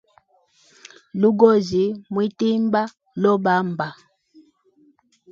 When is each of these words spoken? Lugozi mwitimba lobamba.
Lugozi 1.21 1.85
mwitimba 2.13 2.81
lobamba. 3.21 3.87